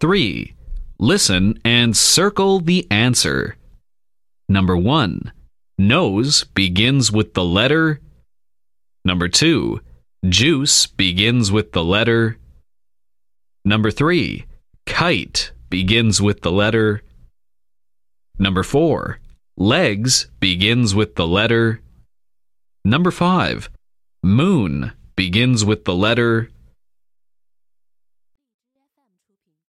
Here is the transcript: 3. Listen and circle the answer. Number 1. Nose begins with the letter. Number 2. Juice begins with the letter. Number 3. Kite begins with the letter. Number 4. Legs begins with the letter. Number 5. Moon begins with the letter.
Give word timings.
3. 0.00 0.54
Listen 0.98 1.58
and 1.64 1.96
circle 1.96 2.60
the 2.60 2.86
answer. 2.90 3.56
Number 4.48 4.76
1. 4.76 5.32
Nose 5.78 6.44
begins 6.44 7.10
with 7.10 7.34
the 7.34 7.44
letter. 7.44 8.00
Number 9.04 9.28
2. 9.28 9.80
Juice 10.28 10.86
begins 10.86 11.50
with 11.50 11.72
the 11.72 11.84
letter. 11.84 12.38
Number 13.64 13.90
3. 13.90 14.44
Kite 14.86 15.52
begins 15.70 16.20
with 16.20 16.42
the 16.42 16.52
letter. 16.52 17.02
Number 18.38 18.62
4. 18.62 19.18
Legs 19.56 20.28
begins 20.40 20.94
with 20.94 21.14
the 21.14 21.26
letter. 21.26 21.80
Number 22.84 23.10
5. 23.10 23.70
Moon 24.22 24.92
begins 25.16 25.64
with 25.64 25.84
the 25.84 25.94
letter. 25.94 26.50